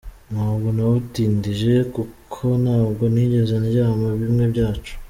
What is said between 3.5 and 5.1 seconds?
ndyama bimwe byacu.